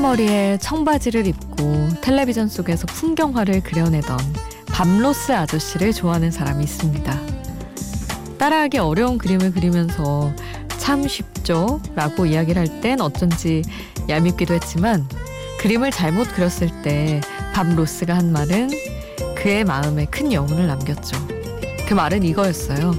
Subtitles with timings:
[0.00, 4.18] 까까머리에 청바지를 입고 텔레비전 속에서 풍경화를 그려내던
[4.66, 7.20] 밤로스 아저씨를 좋아하는 사람이 있습니다.
[8.38, 10.32] 따라하기 어려운 그림을 그리면서
[10.78, 11.82] 참 쉽죠?
[11.94, 13.62] 라고 이야기를 할 땐 어쩐지
[14.08, 15.06] 얄밉기도 했지만
[15.60, 17.20] 그림을 잘못 그렸을 때
[17.52, 18.70] 밤로스가 한 말은
[19.36, 21.18] 그의 마음에 큰 여운을 남겼죠.
[21.86, 22.94] 그 말은 이거였어요.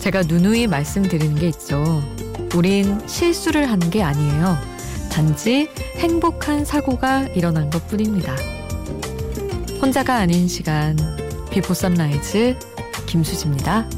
[0.00, 2.02] 제가 누누이 말씀드리는 게 있죠.
[2.54, 4.75] 우린 실수를 한 게 아니에요.
[5.16, 8.36] 단지 행복한 사고가 일어난 것 뿐입니다.
[9.80, 10.94] 혼자가 아닌 시간,
[11.50, 12.54] 비포 선라이즈
[13.06, 13.88] 김수지입니다.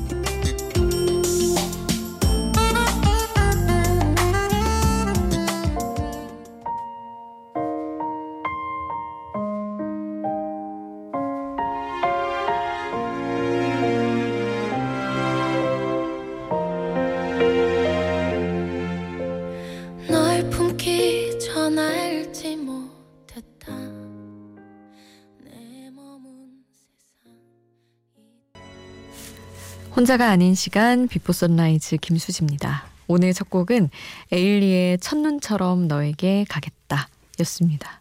[29.98, 32.84] 혼자가 아닌 시간 비포 선라이즈 김수지입니다.
[33.08, 33.90] 오늘 첫 곡은
[34.30, 37.08] 에일리의 첫눈처럼 너에게 가겠다
[37.40, 38.00] 였습니다.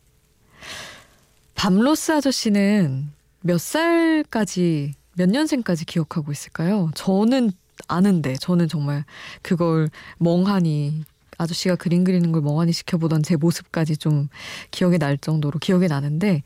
[1.56, 3.10] 밥 로스 아저씨는
[3.42, 6.92] 몇 살까지 몇 년생까지 기억하고 있을까요?
[6.94, 7.52] 저는
[7.88, 9.04] 아는데 저는 정말
[9.42, 9.90] 그걸
[10.20, 11.04] 멍하니
[11.40, 14.30] 아저씨가 그림 그리는 걸 멍하니 지켜보던 제 모습까지 좀
[14.70, 16.44] 기억에 날 정도로 기억에 나는데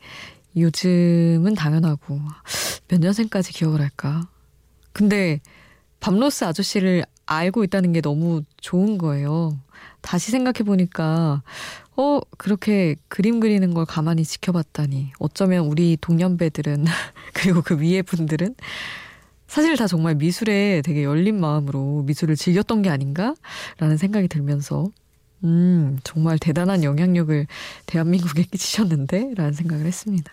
[0.56, 2.22] 요즘은 당연하고
[2.88, 4.31] 몇 년생까지 기억을 할까?
[4.92, 5.40] 근데
[6.00, 9.58] 밤로스 아저씨를 알고 있다는 게 너무 좋은 거예요.
[10.00, 11.42] 다시 생각해 보니까
[11.96, 16.84] 어 그렇게 그림 그리는 걸 가만히 지켜봤다니 어쩌면 우리 동년배들은
[17.32, 18.54] 그리고 그 위에 분들은
[19.46, 24.86] 사실 다 정말 미술에 되게 열린 마음으로 미술을 즐겼던 게 아닌가라는 생각이 들면서
[25.44, 27.46] 음 정말 대단한 영향력을
[27.86, 30.32] 대한민국에 끼치셨는데라는 생각을 했습니다.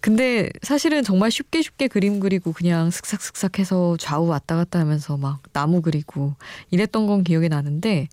[0.00, 5.42] 근데 사실은 정말 쉽게 쉽게 그림 그리고 그냥 슥싹슥싹 해서 좌우 왔다 갔다 하면서 막
[5.52, 6.34] 나무 그리고
[6.70, 8.08] 이랬던 건 기억이 나는데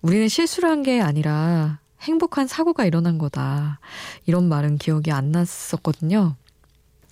[0.00, 3.78] 우리는 실수를 한 게 아니라 행복한 사고가 일어난 거다.
[4.26, 6.34] 이런 말은 기억이 안 났었거든요.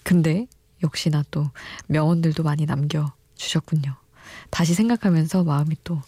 [0.02, 0.46] 근데
[0.82, 1.48] 역시나 또
[1.86, 3.94] 명언들도 많이 남겨주셨군요.
[4.50, 6.00] 다시 생각하면서 마음이 또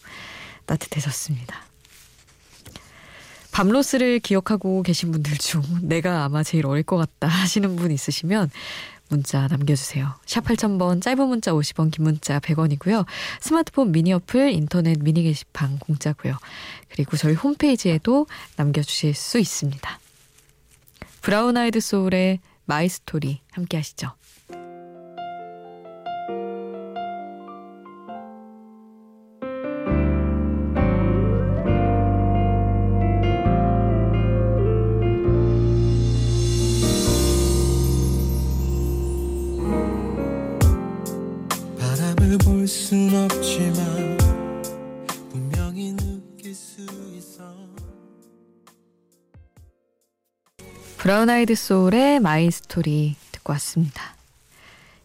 [0.66, 1.71] 따뜻해졌습니다.
[3.52, 8.50] 밥 로스를 기억하고 계신 분들 중 내가 아마 제일 어릴 것 같다 하시는 분 있으시면
[9.08, 10.14] 문자 남겨주세요.
[10.24, 13.04] 샵 8000번 짧은 문자 50원 긴 문자 100원이고요.
[13.40, 16.38] 스마트폰 미니 어플 인터넷 미니 게시판 공짜고요.
[16.88, 18.26] 그리고 저희 홈페이지에도
[18.56, 20.00] 남겨주실 수 있습니다.
[21.20, 24.12] 브라운 아이드 소울의 My Story 함께 하시죠.
[51.22, 54.16] 브라운 아이드 소울의 My Story 듣고 왔습니다.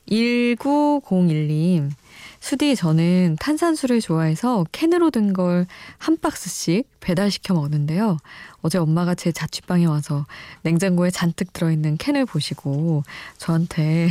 [0.09, 1.91] 1901님
[2.39, 5.67] 수디 저는 탄산수를 좋아해서 캔으로 든 걸
[5.99, 8.17] 한 박스씩 배달시켜 먹는데요.
[8.63, 10.25] 어제 엄마가 제 자취방에 와서
[10.63, 13.03] 냉장고에 잔뜩 들어있는 캔을 보시고
[13.37, 14.09] 저한테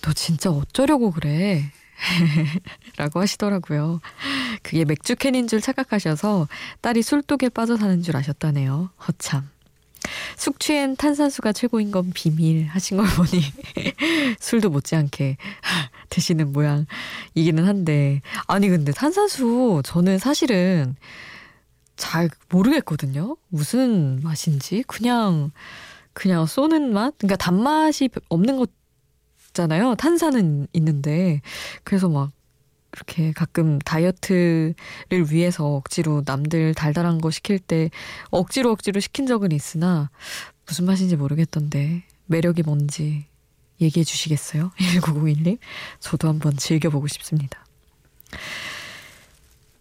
[0.00, 1.70] 너 진짜 어쩌려고 그래?
[2.96, 4.00] 라고 하시더라고요.
[4.62, 6.48] 그게 맥주 캔인 줄 착각하셔서
[6.80, 8.88] 딸이 술독에 빠져 사는 줄 아셨다네요.
[9.06, 9.55] 허참.
[10.36, 13.42] 숙취엔 탄산수가 최고인 건 비밀 하신 걸 보니
[14.40, 15.36] 술도 못지않게
[16.10, 20.96] 드시는 모양이기는 한데 아니 근데 탄산수 저는 사실은
[21.96, 23.36] 잘 모르겠거든요.
[23.48, 25.50] 무슨 맛인지 그냥
[26.12, 27.14] 그냥 쏘는 맛?
[27.18, 28.70] 그러니까 단맛이 없는 것
[29.56, 29.94] 있잖아요.
[29.94, 31.40] 탄산은 있는데
[31.82, 32.30] 그래서 막
[32.96, 34.74] 이렇게 가끔 다이어트를
[35.30, 37.90] 위해서 억지로 남들 달달한 거 시킬 때
[38.30, 40.10] 억지로 억지로 시킨 적은 있으나
[40.66, 43.26] 무슨 맛인지 모르겠던데 매력이 뭔지
[43.80, 44.70] 얘기해 주시겠어요?
[45.00, 45.58] 1901님.
[46.00, 47.64] 저도 한번 즐겨보고 싶습니다.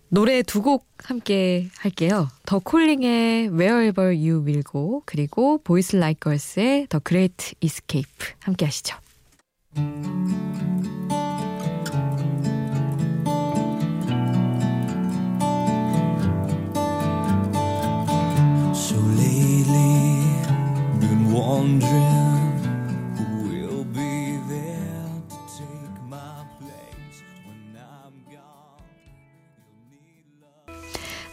[0.10, 2.30] 노래 두 곡 함께 할게요.
[2.46, 8.96] The Calling의 Wherever You Will Go 그리고 Boys Like Girls의 The Great Escape 함께 하시죠.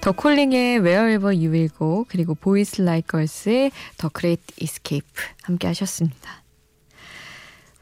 [0.02, 5.08] 더 콜링의 Wherever You Will Go 그리고 Boys Like Girls의 The Great Escape
[5.44, 6.42] 함께 하셨습니다.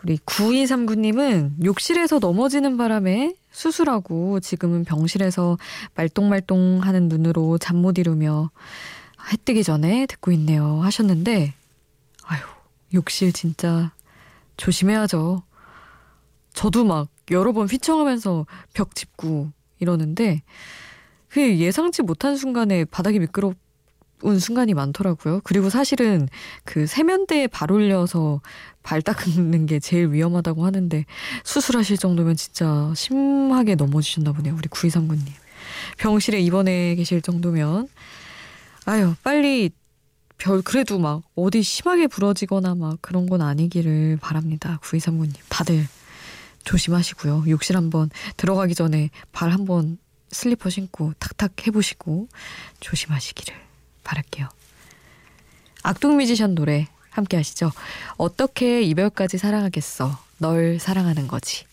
[0.04, 5.56] 우리 9239님은 욕실에서 넘어지는 바람에 수술하고 지금은 병실에서
[5.94, 8.50] 말똥말똥 하는 눈으로 잠 못 이루며
[9.32, 11.54] 해 뜨기 전에 듣고 있네요 하셨는데
[12.24, 12.42] 아유
[12.92, 13.94] 욕실 진짜
[14.58, 15.42] 조심해야죠.
[16.52, 18.44] 저도 막 여러 번 휘청하면서
[18.74, 20.42] 벽 짚고 이러는데
[21.30, 23.54] 그 예상치 못한 순간에 바닥이 미끄러운
[24.38, 25.40] 순간이 많더라고요.
[25.44, 26.28] 그리고 사실은
[26.64, 28.40] 그 세면대에 발 올려서
[28.82, 31.04] 발 닦는 게 제일 위험하다고 하는데
[31.44, 34.54] 수술하실 정도면 진짜 심하게 넘어지셨나 보네요.
[34.56, 35.28] 우리 9239님.
[35.98, 37.88] 병실에 입원해 계실 정도면
[38.86, 39.70] 아유 빨리
[40.36, 44.80] 별 그래도 막 어디 심하게 부러지거나 막 그런 건 아니기를 바랍니다.
[44.82, 45.34] 9239님.
[45.48, 45.86] 다들
[46.64, 47.44] 조심하시고요.
[47.48, 49.98] 욕실 한번 들어가기 전에 발 한번
[50.30, 52.28] 슬리퍼 신고 탁탁 해보시고
[52.80, 53.54] 조심하시기를
[54.04, 54.48] 바랄게요.
[55.82, 57.72] 악동 뮤지션 노래 함께 하시죠.
[58.16, 60.18] 어떻게 이별까지 사랑하겠어.
[60.38, 61.64] 널 사랑하는 거지.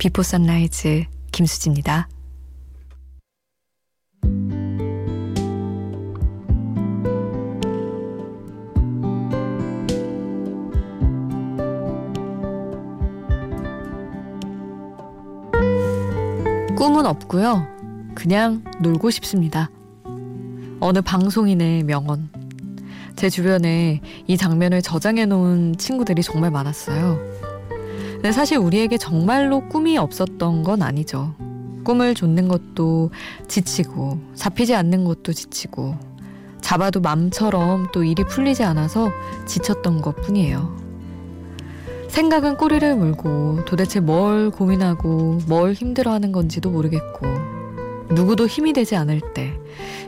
[0.00, 2.08] 비포 선라이즈 김수지입니다.
[16.74, 17.66] 꿈은 없고요.
[18.14, 19.68] 그냥 놀고 싶습니다.
[20.80, 22.30] 어느 방송인의 명언.
[23.16, 27.29] 제 주변에 이 장면을 저장해 놓은 친구들이 정말 많았어요.
[28.20, 31.34] 근데 사실 우리에게 정말로 꿈이 없었던 건 아니죠.
[31.84, 33.10] 꿈을 좇는 것도
[33.48, 35.96] 지치고 잡히지 않는 것도 지치고
[36.60, 39.10] 잡아도 맘처럼 또 일이 풀리지 않아서
[39.46, 40.76] 지쳤던 것 뿐이에요.
[42.08, 47.26] 생각은 꼬리를 물고 도대체 뭘 고민하고 뭘 힘들어하는 건지도 모르겠고
[48.10, 49.58] 누구도 힘이 되지 않을 때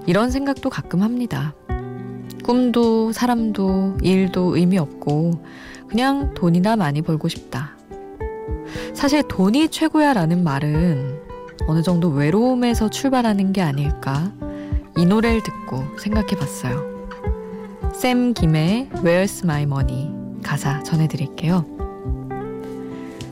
[0.04, 1.54] 이런 생각도 가끔 합니다.
[2.44, 5.42] 꿈도 사람도 일도 의미 없고
[5.88, 7.78] 그냥 돈이나 많이 벌고 싶다.
[8.94, 11.20] 사실 돈이 최고야라는 말은
[11.66, 14.32] 어느 정도 외로움에서 출발하는 게 아닐까
[14.96, 16.92] 이 노래를 듣고 생각해 봤어요.
[17.94, 20.10] 샘 김의 Where's My Money
[20.42, 21.64] 가사 전해드릴게요.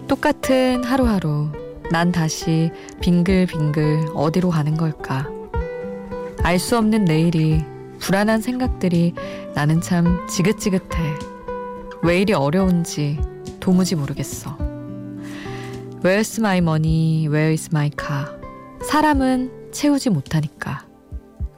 [0.06, 1.48] 똑같은 하루하루
[1.90, 2.70] 난 다시
[3.00, 5.26] 빙글빙글 어디로 가는 걸까?
[6.42, 7.62] 알 수 없는 내일이
[7.98, 9.14] 불안한 생각들이
[9.54, 11.14] 나는 참 지긋지긋해.
[12.02, 13.20] 왜 이리 어려운지
[13.60, 14.69] 도무지 모르겠어.
[16.02, 17.28] Where's my money?
[17.28, 18.40] Where is my car?
[18.82, 20.86] 사람은 채우지 못하니까.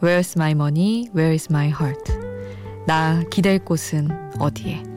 [0.03, 1.09] Where's my money?
[1.15, 2.13] Where is my heart?
[2.85, 4.09] 나 기댈 곳은
[4.41, 4.92] 어디에?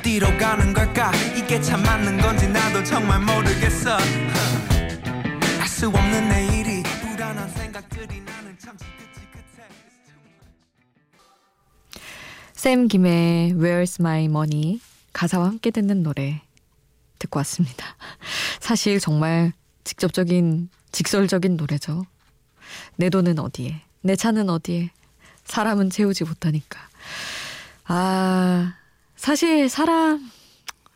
[0.00, 3.98] 어디로 가는 걸까 이게 참 맞는 건지 나도 정말 모르겠어
[5.60, 8.76] 알 수 없는 내일이 불안한 생각들이 나는 참
[12.54, 14.80] 샘 김의 Where's My Money
[15.12, 16.42] 가사와 함께 듣는 노래
[17.18, 17.96] 듣고 왔습니다.
[18.60, 19.52] 사실 정말
[19.84, 22.04] 직접적인 직설적인 노래죠.
[22.96, 23.80] 내 돈은 어디에?
[24.02, 24.90] 내 차는 어디에?
[25.44, 26.78] 사람은 채우지 못하니까.
[27.84, 28.74] 아,
[29.20, 30.30] 사실 사람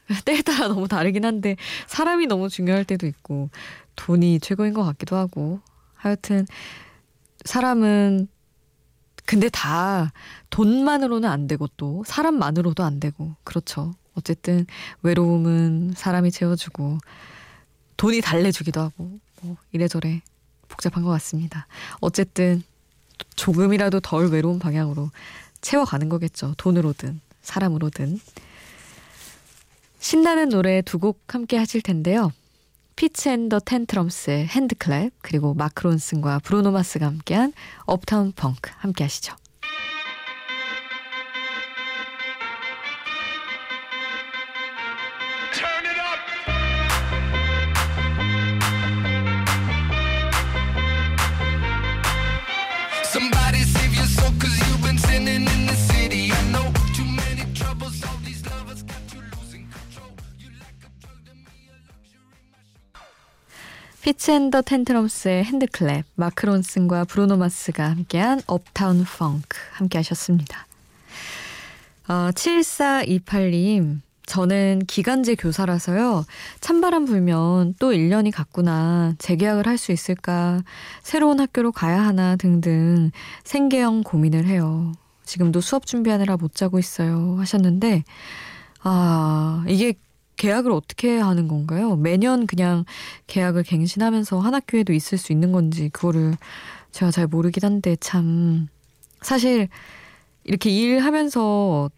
[0.24, 3.50] 때에 따라 너무 다르긴 한데 사람이 너무 중요할 때도 있고
[3.96, 5.60] 돈이 최고인 것 같기도 하고
[5.94, 6.46] 하여튼
[7.44, 8.28] 사람은
[9.26, 10.10] 근데 다
[10.48, 13.92] 돈만으로는 안 되고 또 사람만으로도 안 되고 그렇죠.
[14.14, 14.66] 어쨌든
[15.02, 16.96] 외로움은 사람이 채워주고
[17.98, 20.22] 돈이 달래주기도 하고 뭐 이래저래
[20.68, 21.66] 복잡한 것 같습니다.
[22.00, 22.62] 어쨌든
[23.36, 25.10] 조금이라도 덜 외로운 방향으로
[25.60, 26.54] 채워가는 거겠죠.
[26.56, 28.18] 돈으로든 사람으로든.
[30.00, 32.32] 신나는 노래 두 곡 함께 하실 텐데요.
[32.96, 37.52] Fitz and the Tantrums의 HandClap 그리고 마크 론슨과 브루노 마스가 함께한
[37.86, 39.34] Uptown Funk 함께 하시죠.
[64.04, 70.66] 피치앤더 텐트럼스의 핸드클랩, 마크론슨과 브루노마스가 함께한 업타운 펑크 함께 하셨습니다.
[72.08, 76.26] 어, 7428님, 저는 기간제 교사라서요.
[76.60, 79.14] 찬바람 불면 또 1년이 갔구나.
[79.16, 80.62] 재계약을 할 수 있을까?
[81.02, 83.10] 새로운 학교로 가야 하나 등등
[83.44, 84.92] 생계형 고민을 해요.
[85.24, 87.36] 지금도 수업 준비하느라 못 자고 있어요.
[87.38, 88.04] 하셨는데,
[88.82, 89.94] 아, 이게
[90.44, 91.96] 계약을 어떻게 하는 건가요?
[91.96, 92.84] 매년 그냥
[93.28, 96.36] 계약을 갱신하면서 한 학교에도 있을 수 있는 건지 그거를
[96.92, 98.68] 제가 잘 모르긴 한데 참
[99.22, 99.68] 사실
[100.44, 101.90] 이렇게 일하면서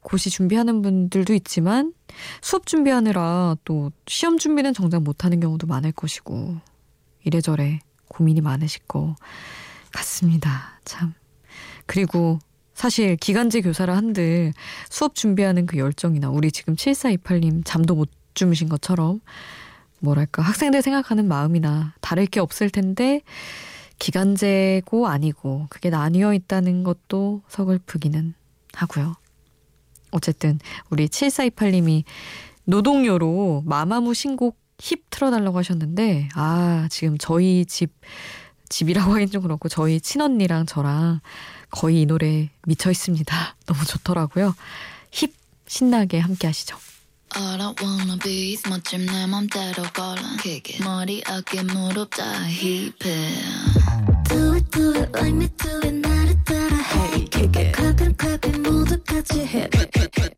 [0.00, 1.92] 고시 준비하는 분들도 있지만
[2.40, 6.56] 수업 준비하느라 또 시험 준비는 정작 못하는 경우도 많을 것이고
[7.22, 9.14] 이래저래 고민이 많으실 것
[9.92, 10.80] 같습니다.
[10.86, 11.12] 참.
[11.84, 12.38] 그리고
[12.74, 14.52] 사실 기간제 교사를 한들
[14.90, 19.20] 수업 준비하는 그 열정이나 우리 지금 7428님 잠도 못 주무신 것처럼
[20.00, 23.22] 뭐랄까 학생들 생각하는 마음이나 다를 게 없을 텐데
[23.98, 28.34] 기간제고 아니고 그게 나뉘어 있다는 것도 서글프기는
[28.74, 29.14] 하고요.
[30.10, 30.58] 어쨌든
[30.90, 32.04] 우리 7428님이
[32.64, 37.92] 노동요로 마마무 신곡 힙 틀어달라고 하셨는데 아 지금 저희 집
[38.68, 41.20] 집이라고 하긴 좀 그렇고 저희 친언니랑 저랑
[41.74, 43.56] 거의 이 노래 미쳐 있습니다.
[43.66, 44.54] 너무 좋더라고요.
[45.10, 45.34] 힙
[45.66, 46.76] 신나게 함께 하시죠.
[47.36, 52.22] All I wanna be is 멋짐 내 맘대로 걸어 Kick it 머리 어깨 무릎 다
[52.46, 52.94] 힙해
[54.28, 58.14] Do it do it like me do it 나를 따라 Hey kick it Clap it
[58.20, 60.34] clap it 모두 같이 hit it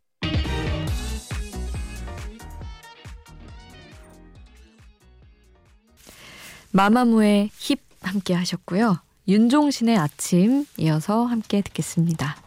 [6.70, 9.05] 마마무의 힙 함께 하셨고요.
[9.28, 12.45] 윤종신의 아침 이어서 함께 듣겠습니다.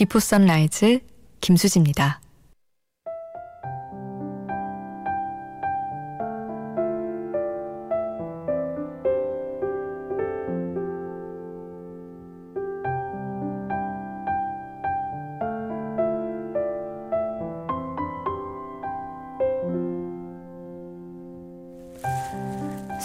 [0.00, 1.00] 비포 선라이즈
[1.42, 2.22] 김수지입니다.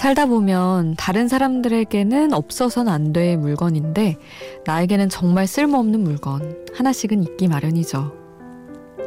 [0.05, 4.17] 살다 보면 다른 사람들에게는 없어서는 안 될 물건인데
[4.63, 8.13] 나에게는 정말 쓸모없는 물건 하나씩은 있기 마련이죠.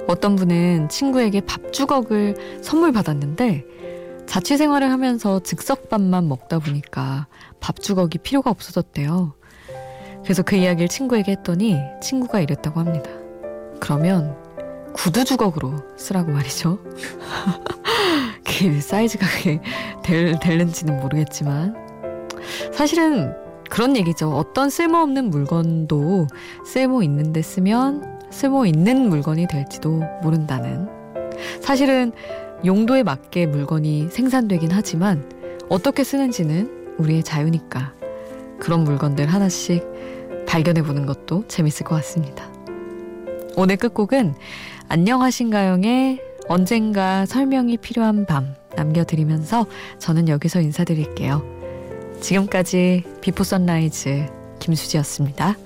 [0.08, 3.64] 어떤 분은 친구에게 밥 주걱을 선물 받았는데
[4.26, 7.28] 자취 생활을 하면서 즉석밥만 먹다 보니까
[7.60, 9.34] 밥 주걱이 필요가 없어졌대요.
[10.24, 13.08] 그래서 그 이야기를 친구에게 했더니 친구가 이랬다고 합니다.
[13.78, 14.36] 그러면
[14.94, 16.80] 구두 주걱으로 쓰라고 말이죠.
[18.48, 19.60] 그 사이즈가 그게
[20.02, 21.74] 될, 될는지는 모르겠지만
[22.72, 23.34] 사실은
[23.68, 24.30] 그런 얘기죠.
[24.30, 26.26] 어떤 쓸모없는 물건도
[26.64, 30.88] 쓸모 있는데 쓰면 쓸모 있는 물건이 될지도 모른다는.
[31.60, 32.12] 사실은
[32.64, 35.30] 용도에 맞게 물건이 생산되긴 하지만
[35.68, 37.92] 어떻게 쓰는지는 우리의 자유니까
[38.58, 39.86] 그런 물건들 하나씩
[40.46, 42.50] 발견해 보는 것도 재밌을 것 같습니다.
[43.56, 44.34] 오늘 끝곡은
[44.88, 49.66] 안녕하신가영의 언젠가 설명이 필요한 밤 남겨드리면서
[49.98, 51.42] 저는 여기서 인사드릴게요.
[52.20, 54.26] 지금까지 비포 선라이즈
[54.58, 55.56] 김수지였습니다.